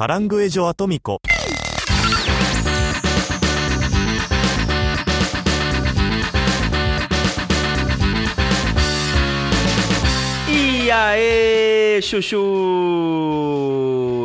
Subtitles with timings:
[0.00, 1.19] カラングエジョアトミコ
[10.49, 12.39] E aí, chuchu!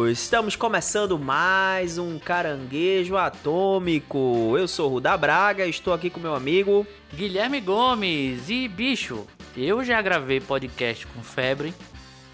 [0.09, 4.55] Estamos começando mais um caranguejo atômico.
[4.57, 6.87] Eu sou o Ruda Braga, estou aqui com meu amigo.
[7.13, 9.27] Guilherme Gomes e bicho,
[9.57, 11.75] eu já gravei podcast com febre,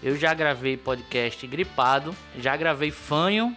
[0.03, 3.55] eu já gravei podcast gripado, já gravei fanho,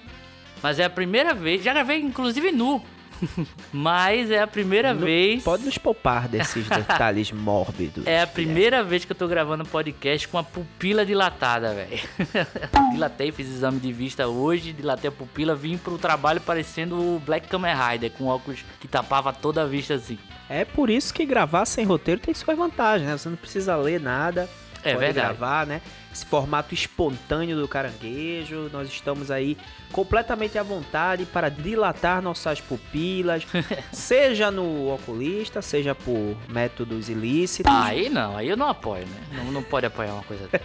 [0.62, 2.82] mas é a primeira vez, já gravei inclusive nu,
[3.72, 8.06] mas é a primeira vez, Pode nos poupar desses detalhes mórbidos.
[8.06, 11.98] é a primeira vez que eu tô gravando podcast com a pupila dilatada, velho.
[12.92, 17.48] Dilatei, fiz exame de vista hoje, dilatei a pupila, vim pro trabalho parecendo o Black
[17.48, 20.18] Kamen Rider, com óculos que tapava toda a vista assim.
[20.48, 23.16] É por isso que gravar sem roteiro tem suas vantagens, né?
[23.18, 24.48] Você não precisa ler nada.
[24.84, 25.36] É pode verdade.
[25.36, 25.80] gravar, né?
[26.16, 28.70] Esse formato espontâneo do caranguejo.
[28.72, 29.54] Nós estamos aí
[29.92, 33.46] completamente à vontade para dilatar nossas pupilas,
[33.92, 37.70] seja no oculista, seja por métodos ilícitos.
[37.70, 39.20] Aí não, aí eu não apoio, né?
[39.32, 40.64] Não, não pode apoiar uma coisa dessa.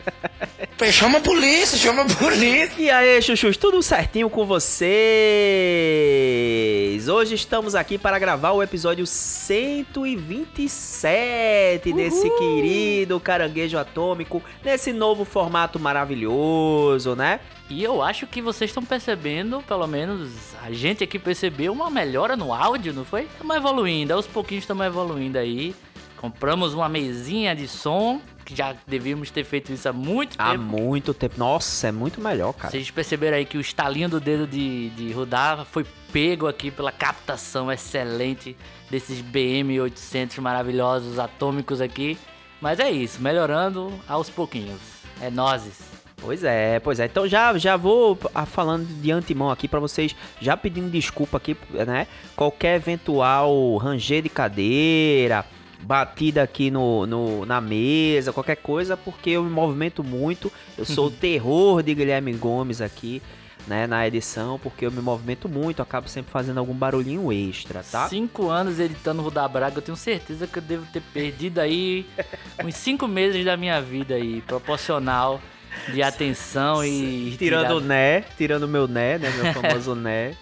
[0.90, 2.74] Chama a polícia, chama a polícia.
[2.78, 4.90] E aí, chuchus, tudo certinho com vocês?
[7.08, 15.80] Hoje estamos aqui para gravar o episódio 127 desse querido caranguejo atômico, nesse novo formato
[15.80, 17.40] maravilhoso, né?
[17.70, 20.32] E eu acho que vocês estão percebendo, pelo menos
[20.64, 23.24] a gente aqui percebeu uma melhora no áudio, não foi?
[23.24, 25.76] Estamos evoluindo, aos pouquinhos estamos evoluindo aí.
[26.22, 30.64] Compramos uma mesinha de som, que já devíamos ter feito isso há muito Há tempo.
[30.64, 31.34] muito tempo.
[31.40, 32.70] Nossa, é muito melhor, cara.
[32.70, 35.84] Vocês perceberam aí que o estalinho do dedo de, de Rudá foi
[36.14, 38.56] pego aqui pela captação excelente
[38.88, 42.16] desses BM800 maravilhosos atômicos aqui.
[42.62, 44.80] Mas é isso, melhorando aos pouquinhos.
[45.20, 45.80] É nozes.
[46.18, 47.06] Pois é, pois é.
[47.06, 51.58] Então já, já vou ah, falando de antemão aqui pra vocês, já pedindo desculpa aqui,
[51.88, 52.06] né?
[52.36, 55.44] Qualquer eventual ranger de cadeira,
[55.82, 60.52] batida aqui no, no- na mesa, qualquer coisa, porque eu me movimento muito.
[60.78, 63.22] Eu sou o terror de Guilherme Gomes aqui,
[63.68, 63.88] né?
[63.88, 68.08] Na edição, porque eu me movimento muito, acabo sempre fazendo algum barulhinho extra, tá?
[68.10, 72.06] Cinco anos editando Rudá Braga, eu tenho certeza que eu devo ter perdido aí
[72.64, 75.42] uns cinco meses da minha vida aí, proporcional
[75.94, 79.32] de atenção e, Tirando o né, tirando o meu né, né?
[79.32, 80.36] Meu famoso né.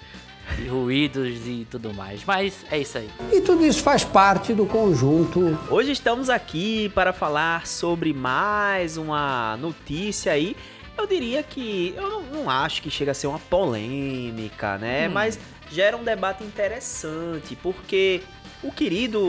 [0.59, 2.23] E ruídos e tudo mais.
[2.25, 3.09] Mas é isso aí.
[3.31, 9.57] E tudo isso faz parte do conjunto Hoje estamos aqui para falar sobre mais uma
[9.57, 10.55] notícia aí.
[10.97, 15.07] Eu diria que eu não, não acho que chega a ser uma polêmica, né?
[15.07, 15.11] Hum.
[15.13, 15.39] Mas
[15.71, 18.21] gera um debate interessante, porque
[18.61, 19.21] o querido,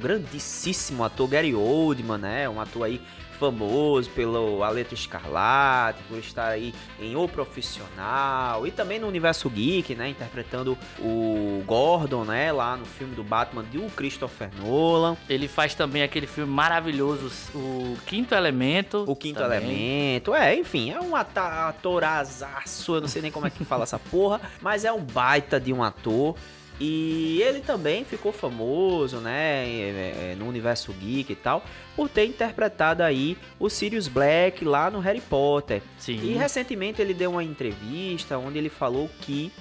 [0.00, 2.48] grandíssimo ator Gary Oldman, né?
[2.48, 3.00] Um ator aí
[3.40, 9.48] famoso pelo A Letra Escarlate, por estar aí em O Profissional e também no universo
[9.48, 10.10] geek, né?
[10.10, 12.52] Interpretando o Gordon, né?
[12.52, 15.16] Lá no filme do Batman de o Christopher Nolan.
[15.28, 19.04] Ele faz também aquele filme maravilhoso, o Quinto Elemento.
[19.08, 19.58] O quinto também.
[19.58, 23.98] elemento, é, enfim, é um atorazaço, eu não sei nem como é que fala essa
[23.98, 26.36] porra, mas é um baita de um ator.
[26.80, 31.62] E ele também ficou famoso, né, é, é, no universo geek e tal,
[31.94, 35.82] por ter interpretado aí o Sirius Black lá no Harry Potter.
[35.98, 36.18] Sim.
[36.22, 39.52] E recentemente ele deu uma entrevista onde ele falou que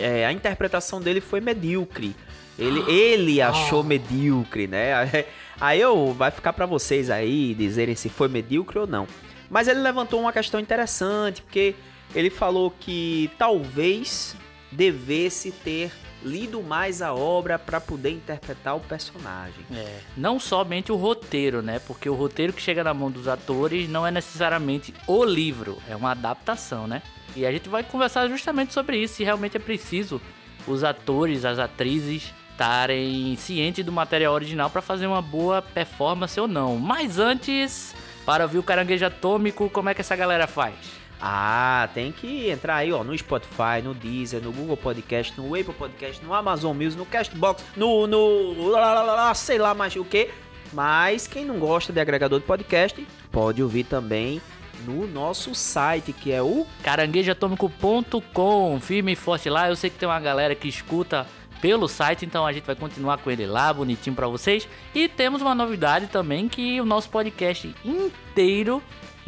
[0.00, 2.16] é, a interpretação dele foi medíocre.
[2.58, 5.24] Ele, ele achou medíocre, né?
[5.60, 9.08] Aí eu vai ficar pra vocês aí dizerem se foi medíocre ou não.
[9.50, 11.74] Mas ele levantou uma questão interessante, porque
[12.14, 14.36] ele falou que talvez
[14.70, 15.90] devesse ter
[16.22, 19.64] lido mais a obra pra poder interpretar o personagem.
[19.72, 21.78] É, não somente o roteiro, né?
[21.86, 25.94] Porque o roteiro que chega na mão dos atores não é necessariamente o livro, é
[25.94, 27.02] uma adaptação, né?
[27.36, 30.20] E a gente vai conversar justamente sobre isso, se realmente é preciso
[30.66, 36.48] os atores, as atrizes estarem cientes do material original para fazer uma boa performance ou
[36.48, 36.76] não.
[36.76, 37.94] Mas antes,
[38.26, 40.97] para ouvir o Caranguejo Atômico, como é que essa galera faz?
[41.20, 45.74] Ah, tem que entrar aí, ó, no Spotify, no Deezer, no Google Podcast, no Apple
[45.74, 50.04] Podcast, no Amazon Music, no Castbox, no, no, lá, lá, lá, sei lá mais o
[50.04, 50.30] que.
[50.72, 54.40] Mas quem não gosta de agregador de podcast, pode ouvir também
[54.84, 59.68] no nosso site, que é o caranguejoatômico.com, firme e forte lá.
[59.68, 61.26] Eu sei que tem uma galera que escuta
[61.60, 64.68] pelo site, então a gente vai continuar com ele lá, bonitinho pra vocês.
[64.94, 68.80] E temos uma novidade também que o nosso podcast inteiro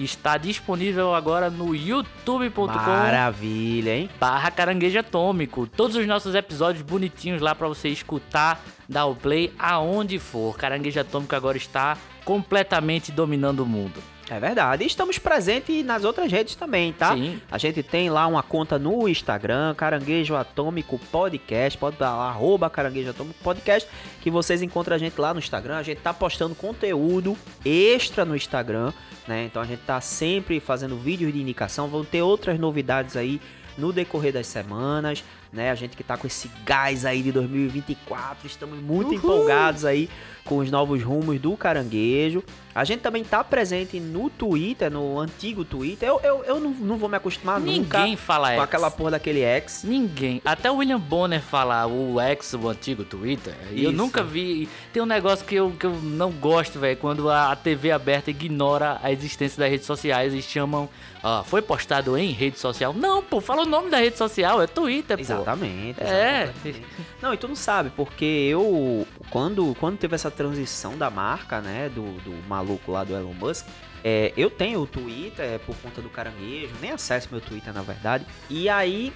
[0.05, 4.11] está disponível agora no youtube.com Maravilha, hein?
[4.19, 5.67] barra caranguejo atômico.
[5.67, 10.57] Todos os nossos episódios bonitinhos lá pra você escutar, dar o play aonde for.
[10.57, 11.97] Caranguejo atômico agora está
[12.31, 14.01] completamente dominando o mundo.
[14.31, 14.85] É verdade.
[14.85, 17.13] E estamos presentes nas outras redes também, tá?
[17.17, 17.43] Sim.
[17.51, 21.77] A gente tem lá uma conta no Instagram, Caranguejo Atômico Podcast.
[21.77, 23.91] Pode dar lá, arroba Caranguejo Atômico Podcast,
[24.21, 25.77] que vocês encontram a gente lá no Instagram.
[25.77, 28.93] A gente tá postando conteúdo extra no Instagram,
[29.27, 29.47] né?
[29.47, 31.89] Então a gente tá sempre fazendo vídeos de indicação.
[31.89, 33.41] Vão ter outras novidades aí
[33.77, 35.73] no decorrer das semanas, né?
[35.73, 40.09] A gente que tá com esse gás aí de 2024, estamos muito empolgados aí
[40.51, 42.43] com os novos rumos do Caranguejo.
[42.75, 46.09] A gente também tá presente no Twitter, no antigo Twitter.
[46.09, 48.63] Eu, eu, eu não, não vou me acostumar nunca Ninguém fala com X.
[48.65, 49.83] aquela porra daquele X.
[49.85, 50.43] Ninguém.
[50.45, 53.55] Até o William Bonner fala o X, o antigo Twitter.
[53.71, 54.69] E eu nunca vi.
[54.93, 56.97] Tem um negócio que eu, que eu não gosto, velho.
[56.97, 60.89] Quando a, TV aberta ignora a existência das redes sociais e chamam.
[61.23, 62.95] Ah, foi postado em rede social.
[62.95, 65.23] Não, pô, fala o nome da rede social, é Twitter, pô.
[65.23, 66.01] Exatamente.
[66.01, 66.45] É.
[66.45, 66.83] exatamente.
[67.21, 71.89] Não, e tu não sabe, porque eu, quando, quando teve essa transição da marca, né,
[71.89, 73.67] do, do maluco lá do Elon Musk,
[74.03, 77.83] é, eu tenho o Twitter é, por conta do caranguejo, nem acesso meu Twitter na
[77.83, 79.13] verdade, e aí,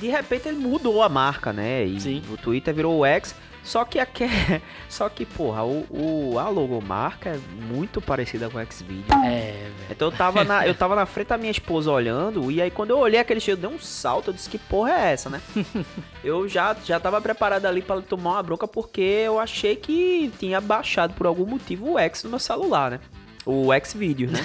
[0.00, 2.22] de repente ele mudou a marca, né, e Sim.
[2.30, 3.34] o Twitter virou o X,
[3.68, 4.24] só que aqui,
[4.88, 7.38] só que, porra, o, o, a logomarca é
[7.70, 9.04] muito parecida com o Xvideo.
[9.22, 9.74] É, velho.
[9.90, 12.90] Então eu tava, na, eu tava na frente da minha esposa olhando, e aí quando
[12.90, 15.42] eu olhei aquele cheiro, deu um salto, eu disse, que porra é essa, né?
[16.24, 20.62] eu já, já tava preparado ali pra tomar uma bronca, porque eu achei que tinha
[20.62, 23.00] baixado por algum motivo o X no meu celular, né?
[23.44, 24.40] O X-Video, né?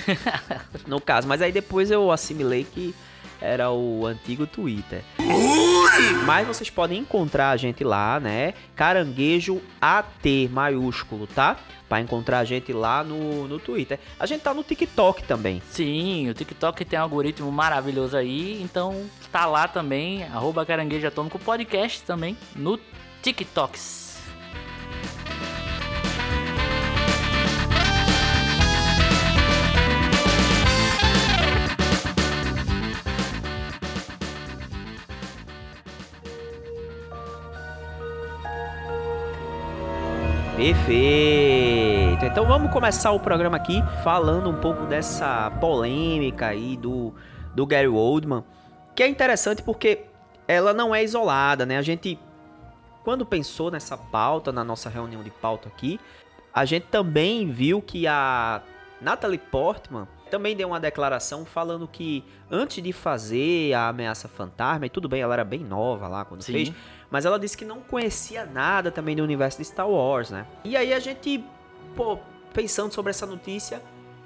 [0.86, 2.94] no caso, mas aí depois eu assimilei que
[3.44, 5.04] era o antigo Twitter.
[6.26, 8.54] Mas vocês podem encontrar a gente lá, né?
[8.76, 11.58] Caranguejo AT maiúsculo, tá?
[11.90, 14.00] Pra encontrar a gente lá no, no Twitter.
[14.18, 15.62] A gente tá no TikTok também.
[15.70, 21.38] Sim, o TikTok tem um algoritmo maravilhoso aí, então tá lá também, arroba caranguejo atômico
[21.38, 22.80] podcast também no
[23.22, 24.03] TikToks.
[40.64, 42.24] Perfeito.
[42.24, 47.14] Então vamos começar o programa aqui falando um pouco dessa polêmica aí do,
[47.54, 48.46] do Gary Oldman,
[48.96, 50.06] que é interessante porque
[50.48, 51.78] ela não é isolada, né?
[51.78, 52.18] A gente,
[53.04, 56.00] quando pensou nessa pauta, na nossa reunião de pauta aqui,
[56.54, 58.62] a gente também viu que a
[59.02, 64.90] Natalie Portman também deu uma declaração falando que antes de fazer a ameaça fantasma, e
[64.90, 66.54] tudo bem, ela era bem nova lá quando Sim.
[66.54, 66.74] fez,
[67.14, 70.48] mas ela disse que não conhecia nada também do universo de Star Wars, né?
[70.64, 71.46] E aí a gente,
[71.96, 72.18] pô,
[72.52, 73.84] pensando sobre essa notícia,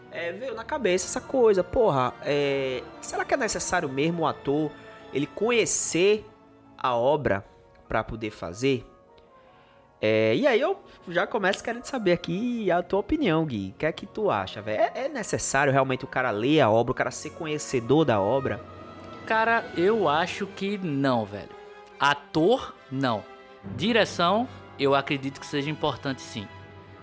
[0.10, 4.72] é, veio na cabeça essa coisa, porra, é, será que é necessário mesmo o ator
[5.14, 6.26] ele conhecer
[6.78, 7.44] a obra
[7.90, 8.86] pra poder fazer?
[10.00, 10.80] É, e aí eu
[11.10, 13.74] já começo querendo saber aqui a tua opinião, Gui.
[13.76, 14.80] O que é que tu acha, velho?
[14.80, 18.62] É, é necessário realmente o cara ler a obra, o cara ser conhecedor da obra?
[19.26, 21.50] Cara, eu acho que não, velho.
[22.00, 23.24] Ator, não.
[23.76, 24.48] Direção,
[24.80, 26.48] eu acredito que seja importante sim.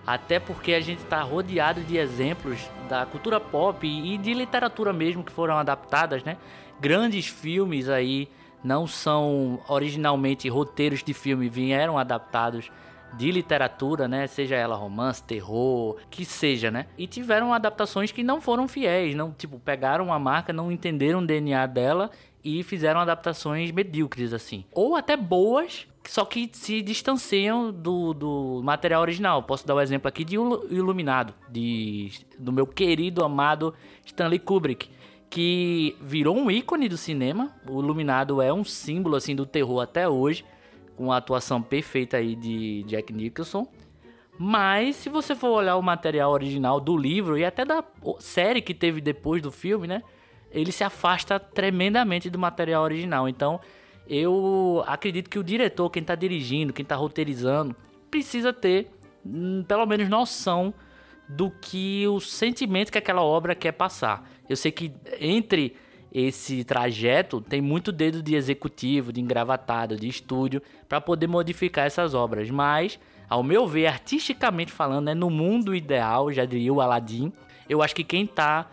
[0.05, 5.23] Até porque a gente tá rodeado de exemplos da cultura pop e de literatura mesmo
[5.23, 6.37] que foram adaptadas, né?
[6.79, 8.29] Grandes filmes aí
[8.63, 12.71] não são originalmente roteiros de filme, vieram adaptados
[13.13, 14.27] de literatura, né?
[14.27, 16.87] Seja ela romance, terror, que seja, né?
[16.97, 21.25] E tiveram adaptações que não foram fiéis, não, tipo, pegaram a marca, não entenderam o
[21.25, 22.11] DNA dela
[22.45, 24.63] e fizeram adaptações medíocres assim.
[24.71, 29.41] Ou até boas, só que se distanciam do, do material original.
[29.41, 33.73] Posso dar o exemplo aqui de Ilu- Iluminado, de, do meu querido, amado
[34.05, 34.87] Stanley Kubrick,
[35.27, 37.51] que virou um ícone do cinema.
[37.67, 40.45] O Iluminado é um símbolo assim do terror até hoje,
[40.95, 43.67] com a atuação perfeita aí de Jack Nicholson.
[44.37, 47.83] Mas se você for olhar o material original do livro e até da
[48.19, 50.03] série que teve depois do filme, né?
[50.51, 53.27] Ele se afasta tremendamente do material original.
[53.27, 53.59] Então,
[54.07, 57.75] eu acredito que o diretor, quem tá dirigindo, quem tá roteirizando,
[58.09, 58.91] precisa ter
[59.25, 60.73] hum, pelo menos noção
[61.27, 64.29] do que o sentimento que aquela obra quer passar.
[64.47, 65.75] Eu sei que entre
[66.11, 72.13] esse trajeto tem muito dedo de executivo, de engravatado, de estúdio para poder modificar essas
[72.13, 77.33] obras, mas ao meu ver, artisticamente falando, né, no mundo ideal, já diria o Aladdin,
[77.67, 78.69] eu acho que quem tá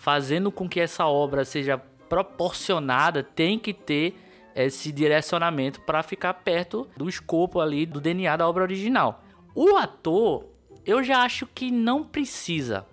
[0.00, 1.76] fazendo com que essa obra seja
[2.08, 4.14] proporcionada tem que ter
[4.56, 9.22] esse direcionamento para ficar perto do escopo ali do DNA da obra original.
[9.54, 10.46] O ator,
[10.86, 12.86] eu já acho que não precisa.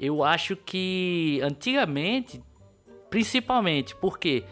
[0.00, 2.42] Eu acho que antigamente,
[3.10, 4.42] principalmente, por quê?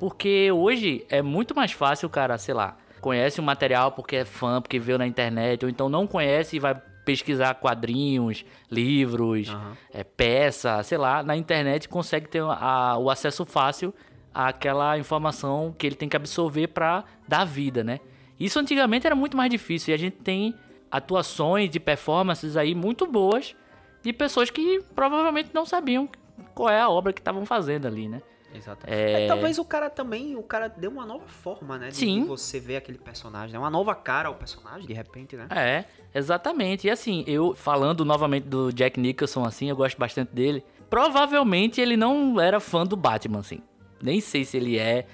[0.00, 4.60] Porque hoje é muito mais fácil cara, sei lá, conhece o material porque é fã,
[4.60, 6.74] porque viu na internet, ou então não conhece e vai
[7.06, 9.76] pesquisar quadrinhos, livros, Aham.
[9.94, 13.94] é, peça, sei lá, na internet consegue ter a- o acesso fácil
[14.34, 18.00] àquela informação que ele tem que absorver para dar vida, né?
[18.38, 20.54] Isso antigamente era muito mais difícil e a gente tem
[20.90, 23.54] atuações de performances aí muito boas
[24.02, 26.08] de pessoas que provavelmente não sabiam
[26.54, 28.20] qual é a obra que estavam fazendo ali, né?
[28.56, 28.98] Exatamente.
[28.98, 29.24] É.
[29.24, 31.88] É, talvez o cara também, o cara deu uma nova forma, né?
[31.88, 32.24] De Sim.
[32.24, 33.58] você ver aquele personagem, né?
[33.58, 35.46] Uma nova cara ao personagem, de repente, né?
[35.50, 35.84] É,
[36.14, 36.86] exatamente.
[36.86, 40.64] E assim, eu falando novamente do Jack Nicholson, assim, eu gosto bastante dele.
[40.88, 43.60] Provavelmente ele não era fã do Batman, assim.
[44.02, 45.06] Nem sei se ele é,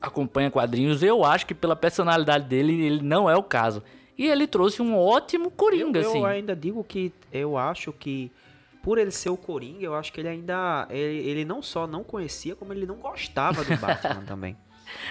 [0.00, 1.02] acompanha quadrinhos.
[1.02, 3.82] Eu acho que pela personalidade dele, ele não é o caso.
[4.16, 6.24] E ele trouxe um ótimo Eu, Coringa, eu assim.
[6.24, 8.32] ainda digo que eu acho que
[8.82, 12.02] por ele ser o Coringa, eu acho que ele ainda ele, ele não só não
[12.04, 14.56] conhecia, como ele não gostava do Batman também.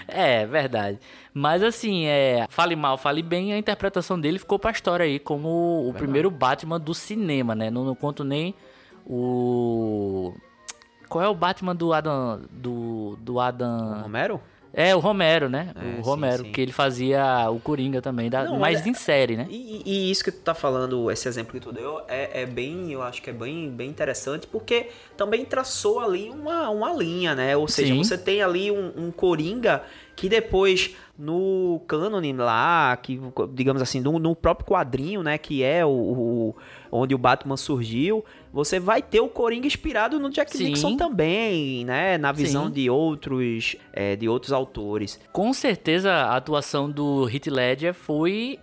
[0.08, 1.00] É, verdade.
[1.34, 5.88] Mas assim, é, fale mal, fale bem, a interpretação dele ficou pra história aí como
[5.88, 7.70] o primeiro Batman do cinema, né?
[7.70, 8.56] Não, não conto nem
[9.06, 10.34] o
[11.08, 14.42] Qual é o Batman do Adam do do Adam Romero?
[14.77, 15.72] É, o Romero, né?
[15.75, 16.51] É, o sim, Romero, sim.
[16.51, 19.48] que ele fazia o Coringa também, da, Não, mas olha- em série, né?
[19.50, 22.91] E, e isso que tu tá falando, esse exemplo que tu deu, é, é bem,
[22.91, 27.57] eu acho que é bem, bem interessante, porque também traçou ali uma, uma linha, né?
[27.57, 27.98] Ou seja, Sim.
[27.98, 29.81] você tem ali um, um Coringa
[30.18, 33.22] que depois, no cânone lá, que,
[33.54, 35.38] digamos assim, no, no próprio quadrinho, né?
[35.38, 36.56] Que é o, o-
[36.92, 40.66] onde o Batman surgiu, você vai ter o Coringa inspirado no Jack Sim.
[40.70, 42.18] Nixon também, né?
[42.18, 42.72] Na visão Sim.
[42.72, 45.20] de outros, é, de outros autores.
[45.32, 48.60] Com certeza a atuação do Heath Ledger foi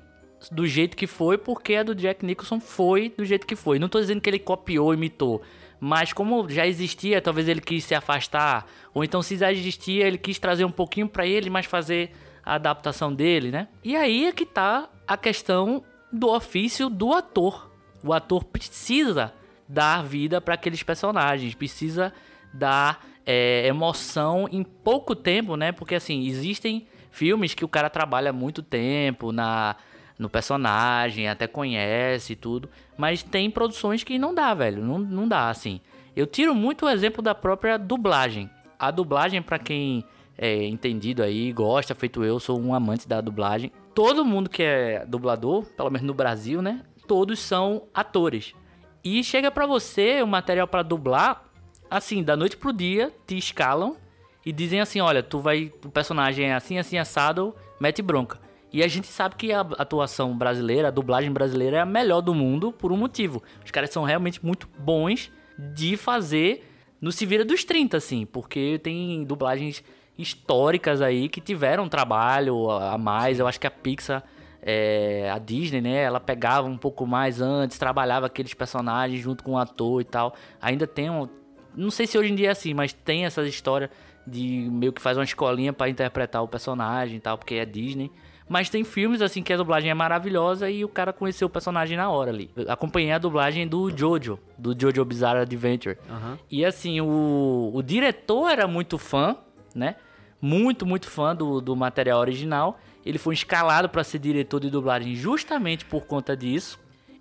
[0.50, 3.78] do jeito que foi, porque a do Jack Nicholson foi do jeito que foi.
[3.78, 5.40] Não tô dizendo que ele copiou, imitou,
[5.80, 10.18] mas como já existia, talvez ele quis se afastar, ou então se já existia, ele
[10.18, 12.12] quis trazer um pouquinho pra ele, mas fazer
[12.44, 13.68] a adaptação dele, né?
[13.82, 17.70] E aí é que tá a questão do ofício do ator.
[18.02, 19.32] O ator precisa
[19.68, 22.12] dar vida para aqueles personagens, precisa
[22.52, 25.72] dar é, emoção em pouco tempo, né?
[25.72, 29.76] Porque assim, existem filmes que o cara trabalha muito tempo na
[30.18, 35.28] no personagem, até conhece e tudo, mas tem produções que não dá, velho, não, não
[35.28, 35.80] dá assim.
[36.14, 38.48] Eu tiro muito o exemplo da própria dublagem.
[38.78, 40.04] A dublagem para quem
[40.38, 43.72] é entendido aí, gosta, feito eu, sou um amante da dublagem.
[43.94, 46.82] Todo mundo que é dublador, pelo menos no Brasil, né?
[47.06, 48.54] Todos são atores.
[49.02, 51.44] E chega pra você o material pra dublar,
[51.90, 53.96] assim, da noite pro dia, te escalam
[54.44, 58.43] e dizem assim, olha, tu vai, o personagem é assim, assim, assado, mete bronca.
[58.74, 62.34] E a gente sabe que a atuação brasileira, a dublagem brasileira é a melhor do
[62.34, 63.40] mundo por um motivo.
[63.64, 66.68] Os caras são realmente muito bons de fazer
[67.00, 69.84] no se vira dos 30, assim, porque tem dublagens
[70.18, 73.38] históricas aí que tiveram trabalho a mais.
[73.38, 74.24] Eu acho que a Pixar,
[74.60, 79.52] é, a Disney, né, ela pegava um pouco mais antes, trabalhava aqueles personagens junto com
[79.52, 80.34] o ator e tal.
[80.60, 81.28] Ainda tem um.
[81.76, 83.88] Não sei se hoje em dia é assim, mas tem essa história
[84.26, 88.10] de meio que faz uma escolinha pra interpretar o personagem e tal, porque é Disney.
[88.48, 91.96] Mas tem filmes assim que a dublagem é maravilhosa e o cara conheceu o personagem
[91.96, 92.50] na hora ali.
[92.54, 95.96] Eu acompanhei a dublagem do Jojo, do Jojo Bizarre Adventure.
[96.10, 96.38] Aham.
[96.50, 99.36] E assim, o, o diretor era muito fã,
[99.74, 99.96] né?
[100.40, 102.78] Muito, muito fã do, do material original.
[103.04, 106.78] Ele foi escalado para ser diretor de dublagem justamente por conta disso.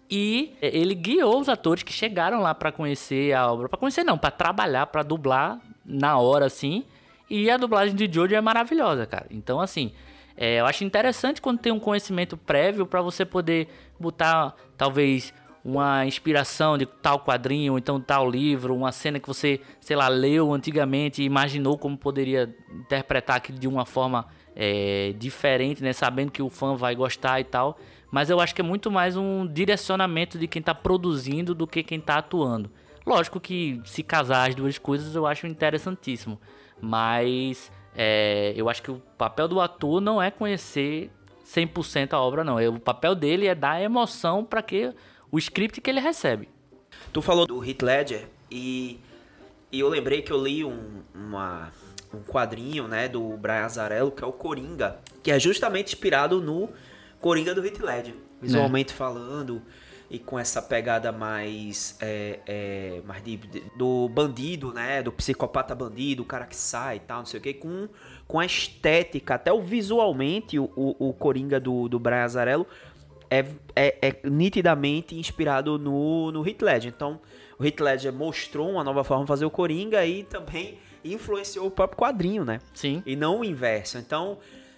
[0.10, 3.70] E é, ele guiou os atores que chegaram lá para conhecer a obra.
[3.70, 6.84] Para conhecer não, para trabalhar, para dublar na hora assim.
[7.30, 9.28] E a dublagem de Jojo é maravilhosa, cara.
[9.32, 9.94] Então assim,
[10.36, 13.68] é, eu acho interessante quando tem um conhecimento prévio para você poder
[14.00, 19.62] botar talvez uma inspiração de tal quadrinho, ou então tal livro, uma cena que você,
[19.80, 25.82] sei lá, leu antigamente e imaginou como poderia interpretar aquilo de uma forma é, diferente,
[25.82, 25.94] né?
[25.94, 27.78] Sabendo que o fã vai gostar e tal.
[28.12, 31.82] Mas eu acho que é muito mais um direcionamento de quem tá produzindo do que
[31.82, 32.70] quem tá atuando.
[33.06, 36.40] Lógico que se casar as duas coisas eu acho interessantíssimo.
[36.80, 41.12] Mas é, eu acho que o papel do ator não é conhecer
[41.46, 42.60] 100% a obra, não.
[42.60, 44.94] É, O papel dele é dar emoção para que
[45.32, 46.50] o script que ele recebe.
[47.12, 49.00] Tu falou do Heath Ledger e,
[49.72, 51.72] e eu lembrei que eu li um, uma,
[52.14, 56.70] um quadrinho, né, do Brian Azarello, que é o Coringa, que é justamente inspirado no
[57.20, 59.62] Coringa do Heath Ledger, visualmente falando
[60.14, 65.74] e com essa pegada mais, é, é, mais de, de- do bandido, né, do psicopata
[65.74, 67.90] bandido, o cara que sai e tal, não sei o que, com,
[68.28, 72.68] com a estética, até o visualmente, o, o, o Coringa do, do Brian Azarello
[73.28, 73.44] é,
[73.76, 76.94] é, é nitidamente inspirado no, no Heath Ledger.
[76.96, 77.20] Então,
[77.58, 81.72] o Heath Ledger mostrou uma nova forma de fazer o Coringa e também influenciou o
[81.72, 82.60] próprio quadrinho, né?
[82.76, 83.02] Sim.
[83.04, 83.98] E não o inverso.
[83.98, 84.38] Então,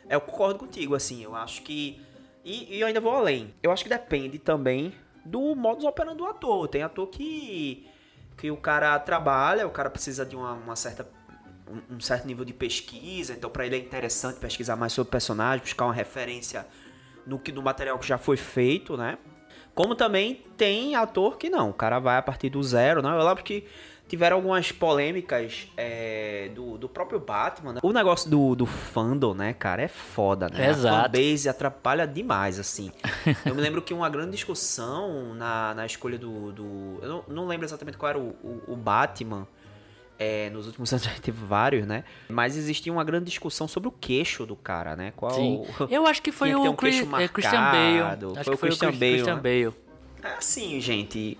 [0.09, 1.99] eu concordo contigo, assim, eu acho que...
[2.45, 3.53] E, e eu ainda vou além.
[3.61, 4.93] Eu acho que depende também
[5.25, 6.67] do modus operandi do ator.
[6.67, 7.87] Tem ator que,
[8.37, 11.07] que o cara trabalha, o cara precisa de uma, uma certa
[11.89, 15.63] um, certo nível de pesquisa, então para ele é interessante pesquisar mais sobre o personagem,
[15.63, 16.65] buscar uma referência
[17.25, 19.17] no que no material que já foi feito, né?
[19.73, 23.09] Como também tem ator que não, o cara vai a partir do zero, né?
[23.09, 23.65] Eu lembro que
[24.07, 27.79] tiveram algumas polêmicas é, do, do próprio Batman, né?
[27.83, 30.69] O negócio do, do fandom, né, cara, é foda, né?
[30.69, 30.95] Exato.
[30.95, 32.91] A fanbase atrapalha demais, assim.
[33.45, 36.51] eu me lembro que uma grande discussão na, na escolha do...
[36.51, 39.47] do eu não, não lembro exatamente qual era o, o, o Batman,
[40.17, 42.03] é, nos últimos anos já teve vários, né?
[42.29, 45.13] Mas existia uma grande discussão sobre o queixo do cara, né?
[45.15, 45.65] Qual Sim.
[45.89, 47.99] Eu acho que foi o um Chris- Christian Bale.
[48.01, 49.35] Acho Foi que o foi Christian o Bale, Christian?
[49.37, 49.73] Bale.
[50.23, 51.37] É assim, gente.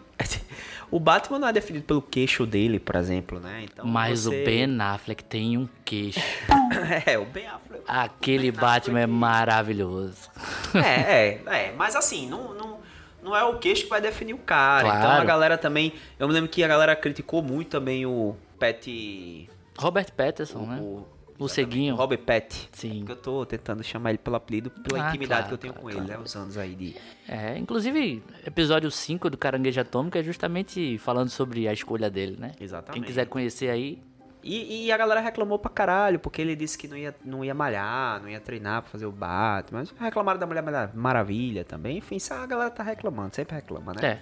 [0.92, 3.63] O Batman não é definido pelo queixo dele, por exemplo, né?
[3.63, 6.20] Então Mas você- o Ben Affleck tem um queixo.
[7.06, 7.84] É, o Ben Affleck.
[7.88, 10.30] Aquele Batman é maravilhoso.
[10.74, 11.74] É, é, é.
[11.77, 12.80] Mas assim, não, não,
[13.24, 14.88] não é o queixo que vai definir o cara.
[14.88, 15.22] Então Claro.
[15.22, 15.94] a galera também.
[16.20, 18.86] Eu me lembro que a galera criticou muito também o Pat.
[19.77, 20.77] Robert Pattinson, né?
[20.82, 21.06] O,
[21.38, 21.96] O ceguinho.
[21.96, 22.54] Robert Pat.
[22.72, 23.00] Sim.
[23.00, 25.74] Porque eu tô tentando chamar ele pelo apelido, pela Ah, intimidade claro, que eu tenho
[25.74, 26.18] claro, com ele, né?
[26.18, 26.96] Os anos aí de.
[27.27, 32.54] É, inclusive, episódio 5 do Caranguejo Atômico é justamente falando sobre a escolha dele, né?
[32.60, 32.94] Exatamente.
[32.94, 34.01] Quem quiser conhecer aí,
[34.48, 37.54] E, e a galera reclamou pra caralho, porque ele disse que não ia, não ia
[37.56, 39.80] malhar, não ia treinar pra fazer o Batman.
[39.80, 41.98] Mas reclamaram da Mulher Mara- Maravilha também.
[41.98, 44.08] Enfim, a galera tá reclamando, sempre reclama, né?
[44.08, 44.20] É.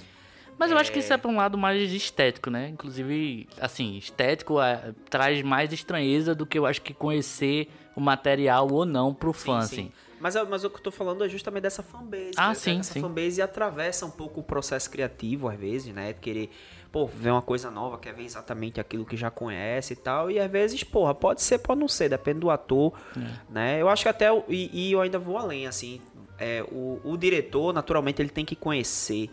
[0.57, 2.69] Mas eu acho que isso é pra um lado mais estético, né?
[2.69, 8.67] Inclusive, assim, estético é, traz mais estranheza do que eu acho que conhecer o material
[8.71, 9.65] ou não pro Sim, fã, sim.
[9.81, 9.91] assim.
[10.19, 12.31] Mas, mas o que eu tô falando é justamente dessa fanbase.
[12.37, 12.53] Ah, né?
[12.55, 13.01] sim, Essa sim.
[13.01, 16.13] fanbase atravessa um pouco o processo criativo, às vezes, né?
[16.13, 16.49] Querer,
[16.93, 20.31] pô, ver uma coisa nova, quer ver exatamente aquilo que já conhece e tal.
[20.31, 23.19] E às vezes, porra, pode ser, pode não ser, depende do ator, É.
[23.51, 23.81] né?
[23.81, 25.99] Eu acho que até, e, e eu ainda vou além, assim,
[26.39, 29.29] é, o, o diretor, naturalmente, ele tem que conhecer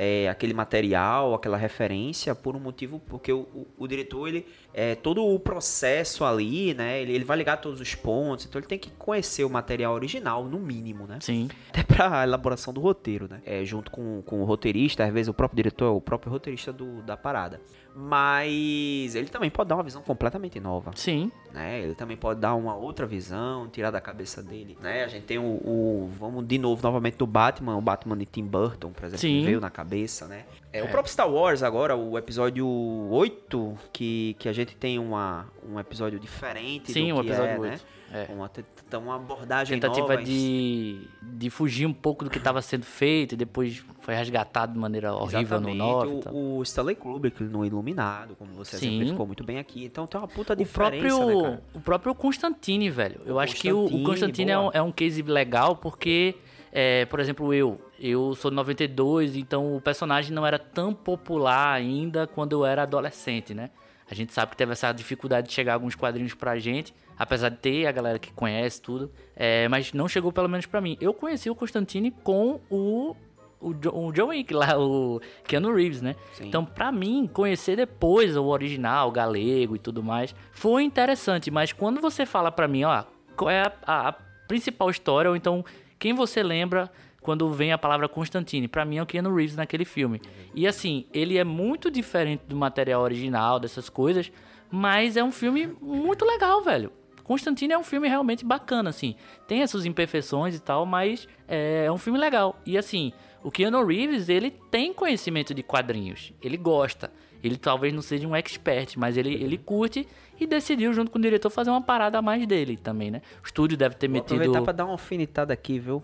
[0.00, 4.46] é, aquele material, aquela referência, por um motivo, porque o, o, o diretor, ele,
[4.80, 8.68] é, todo o processo ali, né, ele, ele vai ligar todos os pontos, então ele
[8.68, 11.18] tem que conhecer o material original, no mínimo, né?
[11.20, 11.48] Sim.
[11.70, 13.40] Até pra elaboração do roteiro, né?
[13.44, 16.72] É, junto com, com o roteirista, às vezes o próprio diretor é o próprio roteirista
[16.72, 17.60] do, da parada.
[17.94, 21.32] Mas ele também pode dar uma visão completamente nova Sim.
[21.52, 21.80] né?
[21.82, 25.02] Ele também pode dar uma outra visão, tirar da cabeça dele, né?
[25.04, 28.44] A gente tem o, o- vamos de novo novamente do Batman, o Batman de Tim
[28.44, 29.40] Burton, por exemplo, Sim.
[29.40, 30.44] que veio na cabeça, né?
[30.72, 35.46] É, O próprio Star Wars agora, o episódio 8, que, que a gente tem uma,
[35.66, 37.70] um episódio diferente Sim, do o que episódio é, né?
[37.70, 37.86] 8.
[38.10, 38.26] É.
[38.32, 38.50] Uma,
[38.86, 40.22] então, uma abordagem Tentativa nova.
[40.22, 44.78] de, de fugir um pouco do que estava sendo feito e depois foi resgatado de
[44.78, 45.78] maneira horrível no Exatamente.
[45.78, 46.16] 9.
[46.18, 46.34] e tal.
[46.34, 48.88] O, o Stanley Kubrick no Iluminado, como você Sim.
[48.88, 49.84] exemplificou muito bem aqui.
[49.84, 53.20] Então tem uma puta O diferença, próprio, né, o próprio Constantine, velho.
[53.26, 56.34] Eu O acho que o, o Constantine, é um, é um case legal porque,
[56.80, 57.80] é, por exemplo, eu.
[57.98, 62.82] Eu sou de 92, então o personagem não era tão popular ainda quando eu era
[62.84, 63.70] adolescente, né?
[64.10, 67.56] A gente sabe que teve essa dificuldade de chegar alguns quadrinhos pra gente, apesar de
[67.56, 70.96] ter a galera que conhece tudo, é, mas não chegou pelo menos pra mim.
[71.00, 73.16] Eu conheci o Constantine com o
[73.60, 76.14] o, o John Wick lá, o Keanu Reeves, né?
[76.34, 76.46] Sim.
[76.46, 81.50] Então, pra mim, conhecer depois o original, o galego e tudo mais, foi interessante.
[81.50, 83.02] Mas quando você fala pra mim, ó,
[83.36, 84.12] qual é a- a
[84.46, 85.64] principal história, ou então
[85.98, 88.68] quem você lembra quando vem a palavra Constantine?
[88.68, 90.20] Pra mim é o Keanu Reeves naquele filme.
[90.54, 94.30] E assim, ele é muito diferente do material original, dessas coisas,
[94.70, 96.92] mas é um filme muito legal, velho.
[97.24, 99.14] Constantine é um filme realmente bacana, assim.
[99.46, 102.58] Tem as suas imperfeições e tal, mas é, é um filme legal.
[102.64, 106.32] E assim, o Keanu Reeves, ele tem conhecimento de quadrinhos.
[106.40, 107.12] Ele gosta.
[107.42, 110.06] Ele talvez não seja um expert, mas ele, ele curte
[110.40, 113.22] e decidiu, junto com o diretor, fazer uma parada a mais dele também, né?
[113.42, 114.34] O estúdio deve ter Vou metido.
[114.34, 116.02] aproveitar pra dar uma alfinetada aqui, viu?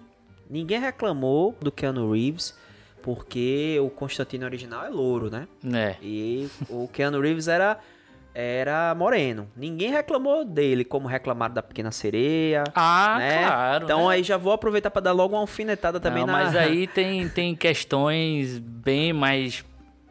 [0.49, 2.57] Ninguém reclamou do Keanu Reeves,
[3.03, 5.49] porque o Constantino original é louro, né?
[5.73, 5.97] É.
[6.03, 7.79] E o Keanu Reeves era,
[8.35, 9.49] era moreno.
[9.57, 12.65] Ninguém reclamou dele, como reclamaram da Pequena Sereia.
[12.75, 13.47] Ah, né?
[13.47, 13.85] claro.
[13.85, 14.15] Então né?
[14.15, 16.45] aí já vou aproveitar pra dar logo uma alfinetada também Não, na...
[16.45, 19.65] Mas aí tem, tem questões bem mais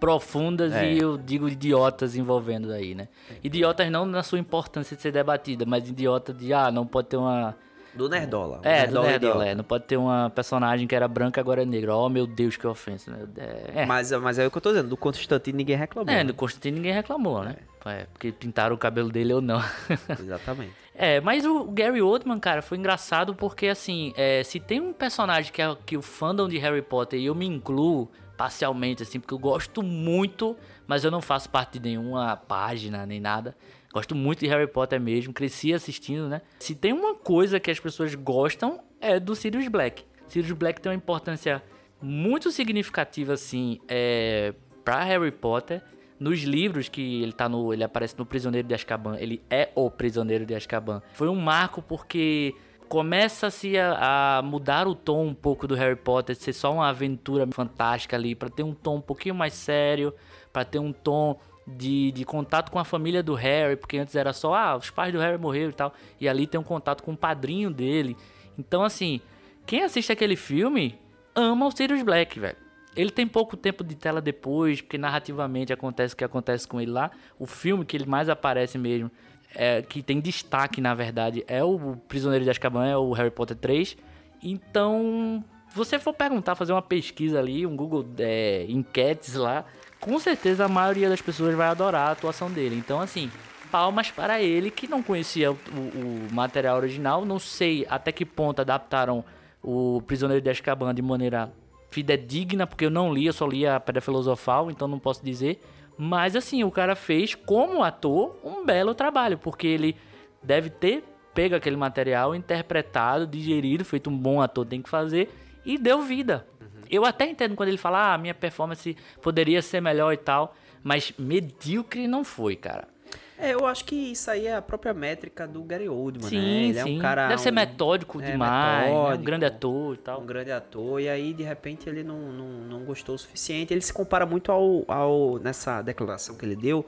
[0.03, 0.91] profundas É.
[0.93, 3.07] e eu digo idiotas envolvendo aí, né?
[3.41, 7.15] Idiotas não na sua importância de ser debatida, mas idiota de, ah, não pode ter
[7.15, 7.55] uma...
[7.93, 8.59] Do Nerdola.
[8.63, 9.45] É, do Nerdola Nerdola, idiota.
[9.45, 11.95] é, não pode ter uma personagem que era branca agora é negra.
[11.95, 13.11] Oh, meu Deus, que ofensa.
[13.11, 13.25] né?
[13.37, 13.85] É, é.
[13.85, 16.11] Mas, mas é o que eu tô dizendo, do Constantino ninguém reclamou.
[16.11, 16.23] É, né?
[16.23, 17.55] no Constantino ninguém reclamou, né?
[17.85, 19.61] É, porque pintaram o cabelo dele ou não.
[20.19, 20.71] Exatamente.
[20.95, 25.51] É, mas o Gary Oldman, cara, foi engraçado porque, assim, é, se tem um personagem
[25.51, 29.33] que, é, que o fandom de Harry Potter, e eu me incluo parcialmente, assim, porque
[29.33, 30.55] eu gosto muito,
[30.87, 33.55] mas eu não faço parte de nenhuma página nem nada.
[33.93, 36.41] Gosto muito de Harry Potter mesmo, cresci assistindo, né?
[36.59, 40.03] Se tem uma coisa que as pessoas gostam, é do Sirius Black.
[40.27, 41.61] Sirius Black tem uma importância
[42.01, 45.81] muito significativa, assim, é, para Harry Potter.
[46.19, 47.73] Nos livros que ele tá no.
[47.73, 51.01] Ele aparece no Prisioneiro de Azkaban, ele é o Prisioneiro de Azkaban.
[51.11, 52.55] Foi um marco porque
[52.93, 57.47] começa-se a, a, mudar o tom um pouco do Harry Potter, ser só uma aventura
[57.51, 60.13] fantástica ali, para ter um tom um pouquinho mais sério,
[60.51, 64.31] para ter um tom de, de contato com a família do Harry, porque antes era
[64.31, 67.13] só, ah, os pais do Harry morreram e tal, e ali tem um contato com
[67.13, 68.15] o padrinho dele.
[68.59, 69.21] Então, assim,
[69.65, 70.95] quem assiste aquele filme
[71.33, 72.57] ama o Sirius Black, velho.
[72.95, 76.91] Ele tem pouco tempo de tela depois, porque narrativamente acontece o que acontece com ele
[76.91, 77.09] lá.
[77.39, 79.09] O filme que ele mais aparece mesmo,
[79.55, 83.57] é, que tem destaque, na verdade, é o Prisioneiro de Azkaban, é o Harry Potter
[83.57, 83.95] 3.
[84.41, 89.65] Então, se você for perguntar, fazer uma pesquisa ali, um Google é, enquetes lá,
[89.99, 92.75] com certeza a maioria das pessoas vai adorar a atuação dele.
[92.75, 93.31] Então, assim,
[93.71, 97.25] palmas para ele que não conhecia o, o, o material original.
[97.25, 99.23] Não sei até que ponto adaptaram
[99.63, 101.51] o Prisioneiro de Azkaban de maneira
[101.89, 105.59] fidedigna, porque eu não li, eu só li a Pedra Filosofal, então não posso dizer.
[105.97, 109.95] Mas assim, o cara fez, como ator, um belo trabalho, porque ele
[110.41, 111.03] deve ter
[111.33, 115.29] pego aquele material, interpretado, digerido, feito um bom ator tem que fazer,
[115.65, 116.47] e deu vida.
[116.89, 121.13] Eu até entendo quando ele fala, ah, minha performance poderia ser melhor e tal, mas
[121.17, 122.87] medíocre não foi, cara.
[123.37, 126.63] É, eu acho que isso aí é a própria métrica do Gary Oldman, sim, né?
[126.63, 126.79] Ele sim.
[126.79, 127.27] é um cara.
[127.27, 129.17] Deve ser um, metódico é, demais, metódico, né?
[129.17, 130.21] um grande ator e tal.
[130.21, 133.73] Um grande ator, e aí de repente ele não, não, não gostou o suficiente.
[133.73, 135.39] Ele se compara muito ao, ao.
[135.39, 136.85] nessa declaração que ele deu.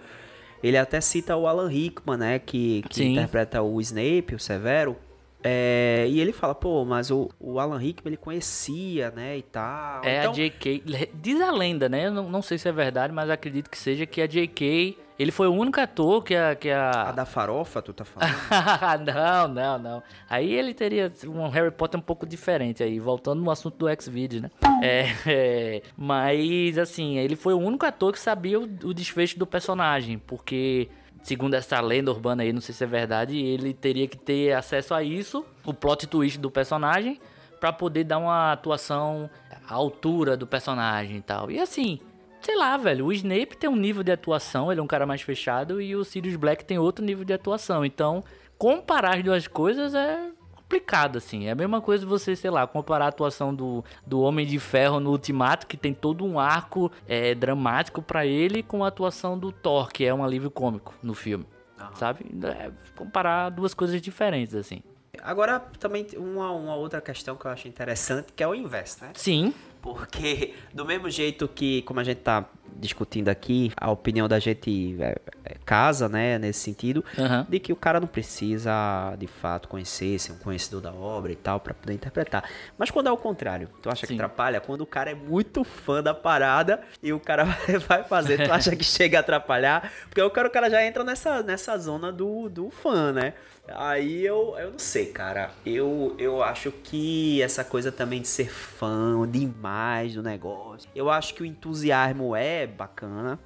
[0.64, 2.40] Ele até cita o Alan Rickman, né?
[2.40, 4.96] Que, que interpreta o Snape, o Severo.
[5.44, 10.04] É, e ele fala, pô, mas o, o Alan Rickman ele conhecia, né, e tal.
[10.04, 10.32] É então...
[10.32, 10.84] a J.K.
[11.14, 12.08] Diz a lenda, né?
[12.08, 14.98] Eu não, não sei se é verdade, mas acredito que seja que a J.K.
[15.18, 16.56] Ele foi o único ator que a.
[16.56, 17.10] Que a...
[17.10, 19.06] a da farofa, tu tá falando?
[19.06, 20.04] não, não, não.
[20.30, 24.42] Aí ele teria um Harry Potter um pouco diferente aí, voltando no assunto do X-Video,
[24.42, 24.52] né?
[24.84, 29.48] É, é, mas, assim, ele foi o único ator que sabia o, o desfecho do
[29.48, 30.90] personagem, porque
[31.26, 34.94] segundo essa lenda urbana aí, não sei se é verdade, ele teria que ter acesso
[34.94, 37.20] a isso, o plot twist do personagem,
[37.60, 39.28] para poder dar uma atuação
[39.68, 41.50] à altura do personagem e tal.
[41.50, 42.00] E assim,
[42.40, 45.24] sei lá, velho, o Snape tem um nível de atuação, ele é um cara mais
[45.24, 47.84] fechado, e o Sirius Black tem outro nível de atuação.
[47.84, 48.24] Então,
[48.56, 50.30] comparar as duas coisas é
[50.66, 51.48] complicado, assim.
[51.48, 55.00] É a mesma coisa você, sei lá, comparar a atuação do, do Homem de Ferro
[55.00, 59.52] no Ultimato, que tem todo um arco é, dramático para ele, com a atuação do
[59.52, 61.46] Thor, que é um alívio cômico no filme.
[61.94, 62.26] Sabe?
[62.44, 64.82] É comparar duas coisas diferentes, assim.
[65.22, 69.12] Agora, também uma, uma outra questão que eu acho interessante, que é o inverso, né?
[69.14, 69.54] Sim.
[69.82, 72.46] Porque, do mesmo jeito que, como a gente tá
[72.78, 77.46] discutindo aqui, a opinião da gente é, é, casa, né, nesse sentido, uhum.
[77.48, 81.36] de que o cara não precisa, de fato, conhecer, ser um conhecedor da obra e
[81.36, 82.50] tal, para poder interpretar.
[82.78, 84.16] Mas quando é o contrário, tu acha Sim.
[84.16, 84.60] que atrapalha?
[84.60, 87.46] Quando o cara é muito fã da parada e o cara
[87.88, 89.92] vai fazer, tu acha que chega a atrapalhar?
[90.06, 93.34] Porque o cara, o cara já entra nessa, nessa zona do, do fã, né?
[93.68, 95.52] Aí eu, eu não sei, cara.
[95.66, 100.90] Eu, eu acho que essa coisa também de ser fã demais do negócio.
[100.96, 103.40] Eu acho que o entusiasmo é bacana.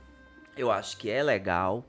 [0.58, 1.86] Eu acho que é legal.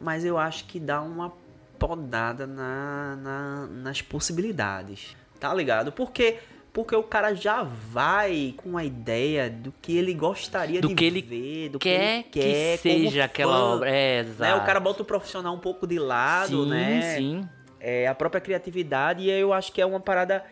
[0.00, 1.32] Mas eu acho que dá uma
[1.78, 5.16] podada na, na, nas possibilidades.
[5.38, 5.92] Tá ligado?
[5.92, 6.38] Porque
[6.72, 11.04] porque o cara já vai com a ideia do que ele gostaria do de que
[11.04, 13.88] ele ver, do quer que ele quer, que seja aquela obra.
[13.88, 14.42] É, exato.
[14.42, 14.54] Né?
[14.56, 17.16] O cara bota o profissional um pouco de lado, sim, né?
[17.16, 17.48] Sim,
[17.78, 20.44] é, a própria criatividade, e eu acho que é uma parada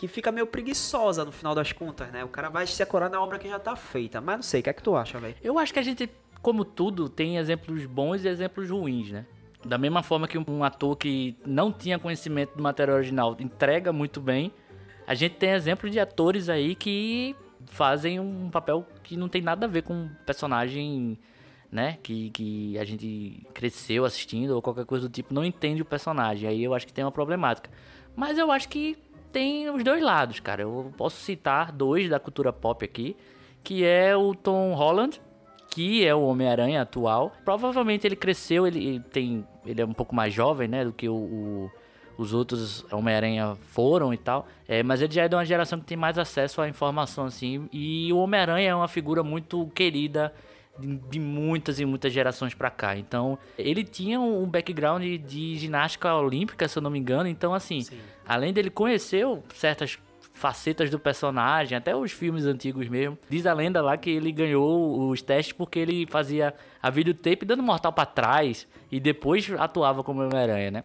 [0.00, 2.24] que fica meio preguiçosa no final das contas, né?
[2.24, 4.18] O cara vai se acorar na obra que já tá feita.
[4.18, 5.34] Mas não sei, o que é que tu acha, velho?
[5.42, 6.08] Eu acho que a gente,
[6.40, 9.26] como tudo, tem exemplos bons e exemplos ruins, né?
[9.62, 14.22] Da mesma forma que um ator que não tinha conhecimento do material original entrega muito
[14.22, 14.50] bem,
[15.06, 17.36] a gente tem exemplos de atores aí que
[17.66, 21.18] fazem um papel que não tem nada a ver com um personagem,
[21.70, 21.98] né?
[22.02, 26.48] Que, que a gente cresceu assistindo ou qualquer coisa do tipo, não entende o personagem.
[26.48, 27.68] Aí eu acho que tem uma problemática.
[28.16, 28.96] Mas eu acho que
[29.32, 30.62] tem os dois lados, cara.
[30.62, 33.16] Eu posso citar dois da cultura pop aqui,
[33.62, 35.20] que é o Tom Holland,
[35.70, 37.32] que é o Homem-Aranha atual.
[37.44, 41.14] Provavelmente ele cresceu, ele tem, ele é um pouco mais jovem, né, do que o,
[41.14, 41.70] o
[42.20, 44.46] os outros Homem-Aranha foram e tal.
[44.68, 47.66] É, mas ele já é de uma geração que tem mais acesso à informação, assim.
[47.72, 50.32] E o Homem-Aranha é uma figura muito querida
[50.80, 52.96] de muitas e muitas gerações para cá.
[52.96, 57.28] Então, ele tinha um background de ginástica olímpica, se eu não me engano.
[57.28, 57.98] Então, assim, Sim.
[58.26, 59.98] além dele conhecer certas
[60.32, 63.18] facetas do personagem, até os filmes antigos mesmo.
[63.28, 67.62] Diz a lenda lá que ele ganhou os testes porque ele fazia a videotape dando
[67.62, 70.84] mortal para trás e depois atuava como Homem-Aranha, né?